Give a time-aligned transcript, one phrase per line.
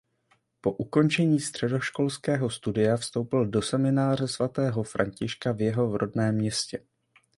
[0.61, 6.83] Po ukončení středoškolského studia vstoupil do "Semináře Svatého Františka" v jeho rodném městě.